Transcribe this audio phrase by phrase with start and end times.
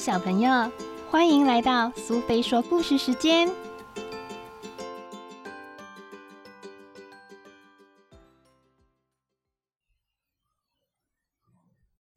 [0.00, 0.50] 小朋友，
[1.10, 3.46] 欢迎来到苏菲说故事时间。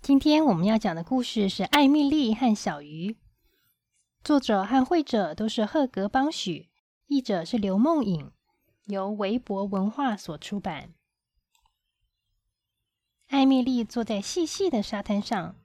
[0.01, 3.11] 今天我们要讲的故事是《艾米丽和小鱼》，
[4.23, 6.69] 作者和绘者都是赫格邦许，
[7.07, 8.31] 译者是刘梦颖，
[8.85, 10.93] 由维博文化所出版。
[13.27, 15.57] 艾米丽坐在细细的沙滩上，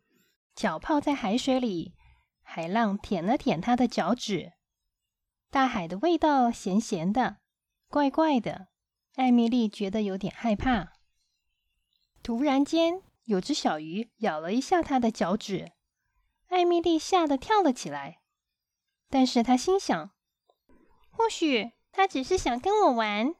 [0.56, 1.92] 脚泡在海水里。
[2.50, 4.54] 海浪舔了舔她的脚趾，
[5.50, 7.36] 大海的味道咸咸的，
[7.88, 8.68] 怪怪的。
[9.16, 10.94] 艾米丽觉得有点害怕。
[12.22, 15.72] 突然间，有只小鱼咬了一下她的脚趾，
[16.48, 18.22] 艾米丽吓得跳了起来。
[19.10, 20.10] 但是她心想，
[21.10, 23.34] 或许它只是想跟我玩。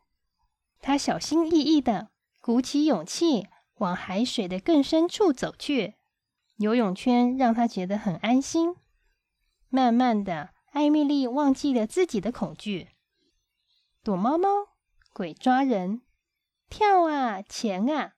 [0.80, 2.10] 她小心翼翼的
[2.42, 5.94] 鼓起勇气往海水的更深处走去。
[6.58, 8.76] 游泳圈让她觉得很安心。
[9.70, 12.88] 慢慢的，艾米丽忘记了自己的恐惧，
[14.02, 14.48] 躲猫猫、
[15.12, 16.00] 鬼抓人、
[16.70, 18.14] 跳啊、潜啊。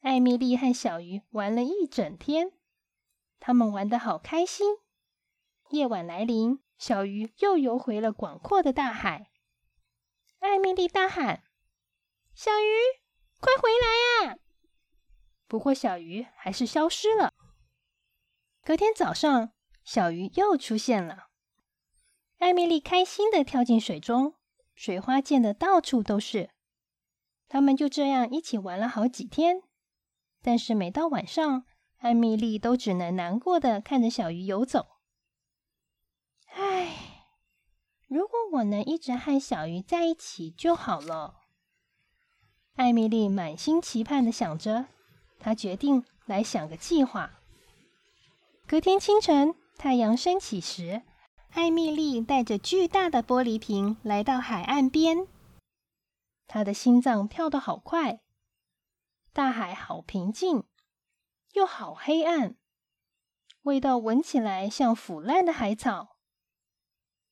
[0.00, 2.52] 艾米丽和小鱼玩了一整天，
[3.38, 4.78] 他们玩得好开心。
[5.70, 9.30] 夜晚来临，小鱼又游回了广阔的大海。
[10.40, 11.44] 艾米丽大喊
[12.34, 13.00] ：“小鱼，
[13.38, 14.38] 快回来呀！”
[15.46, 17.32] 不过，小鱼还是消失了。
[18.64, 19.52] 隔天早上。
[19.84, 21.28] 小鱼又出现了，
[22.38, 24.34] 艾米丽开心的跳进水中，
[24.74, 26.50] 水花溅得到处都是。
[27.48, 29.62] 他们就这样一起玩了好几天，
[30.40, 31.64] 但是每到晚上，
[31.98, 34.86] 艾米丽都只能难过的看着小鱼游走。
[36.46, 37.26] 唉，
[38.06, 41.40] 如果我能一直和小鱼在一起就好了。
[42.74, 44.86] 艾米丽满心期盼的想着，
[45.38, 47.40] 她决定来想个计划。
[48.66, 49.54] 隔天清晨。
[49.82, 51.02] 太阳升起时，
[51.50, 55.26] 艾米丽带着巨大的玻璃瓶来到海岸边。
[56.46, 58.20] 她的心脏跳得好快。
[59.32, 60.62] 大海好平静，
[61.54, 62.54] 又好黑暗，
[63.62, 66.16] 味道闻起来像腐烂的海草。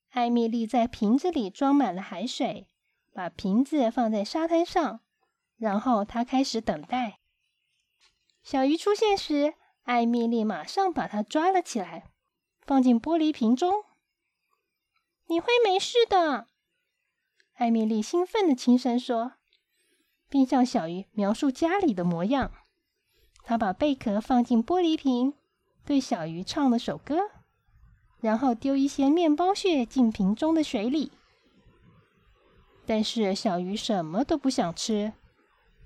[0.08, 2.66] 艾米丽在瓶子里装满了海水，
[3.12, 5.02] 把瓶子放在沙滩上，
[5.56, 7.20] 然后她开始等待。
[8.42, 12.10] 小鱼出现时，艾米丽马上把它抓了起来。
[12.62, 13.84] 放进玻璃瓶中，
[15.26, 16.46] 你会没事的。
[17.54, 19.32] 艾米丽兴奋的轻声说，
[20.28, 22.52] 并向小鱼描述家里的模样。
[23.42, 25.34] 她把贝壳放进玻璃瓶，
[25.84, 27.30] 对小鱼唱了首歌，
[28.20, 31.12] 然后丢一些面包屑进瓶中的水里。
[32.86, 35.12] 但是小鱼什么都不想吃，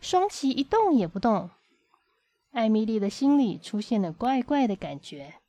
[0.01, 1.51] 双鳍一动也不动。
[2.53, 5.41] 艾米丽的心里出现了怪怪的感觉。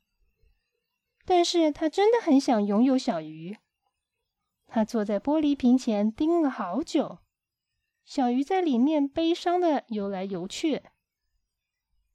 [1.26, 3.58] 但是他真的很想拥有小鱼。
[4.68, 7.18] 他坐在玻璃瓶前盯了好久，
[8.04, 10.82] 小鱼在里面悲伤的游来游去。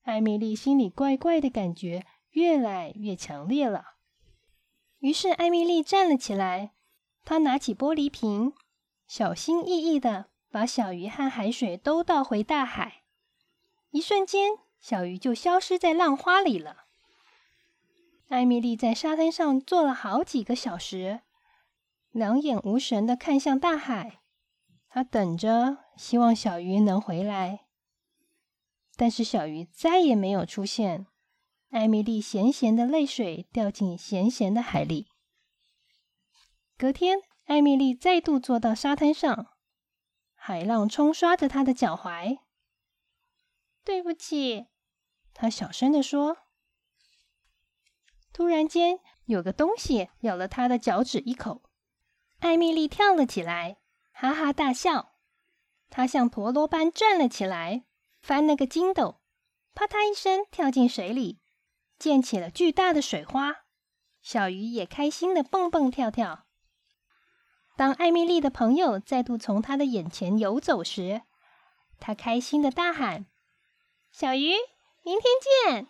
[0.04, 3.98] 艾米丽心里怪怪的感觉越来越强烈了。
[5.00, 6.74] 于是艾米丽站了起来，
[7.24, 8.54] 她拿起玻璃瓶，
[9.08, 13.04] 小心翼翼的把小鱼和海水都倒回大海。
[13.90, 16.86] 一瞬间，小鱼就消失在浪花里了。
[18.32, 21.20] 艾米丽在沙滩上坐了好几个小时，
[22.12, 24.22] 两眼无神的看向大海。
[24.88, 27.66] 她等着，希望小鱼能回来。
[28.96, 31.08] 但是小鱼再也没有出现。
[31.72, 35.10] 艾米丽咸咸的泪水掉进咸咸的海里。
[36.78, 39.48] 隔天，艾米丽再度坐到沙滩上，
[40.36, 42.40] 海浪冲刷着她的脚踝。
[43.84, 44.68] 对不起，
[45.34, 46.38] 她小声的说。
[48.42, 51.62] 突然间，有个东西咬了她的脚趾一口，
[52.40, 53.78] 艾米丽跳了起来，
[54.12, 55.14] 哈哈大笑。
[55.92, 57.86] 她像陀螺般转了起来，
[58.20, 59.22] 翻了个筋斗，
[59.76, 61.40] 啪嗒一声跳进水里，
[62.00, 63.58] 溅起了巨大的水花。
[64.24, 66.48] 小鱼也开心的蹦蹦跳跳。
[67.78, 71.22] 当艾米丽的朋友再度从她的眼前游走时，
[72.00, 73.28] 她开心的大喊
[74.12, 74.56] ：“小鱼，
[75.04, 75.32] 明天
[75.70, 75.88] 见！”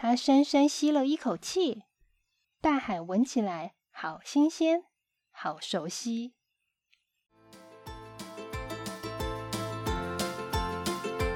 [0.00, 1.82] 他深深吸了一口气，
[2.60, 4.84] 大海闻起来好新鲜，
[5.32, 6.34] 好熟悉。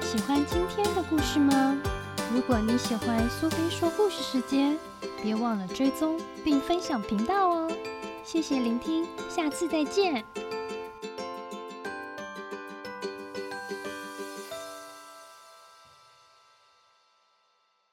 [0.01, 1.77] 喜欢今天的故事吗？
[2.33, 4.79] 如果你喜欢苏菲说故事时间，
[5.21, 7.69] 别忘了追踪并分享频道哦！
[8.23, 10.23] 谢谢聆听，下次再见。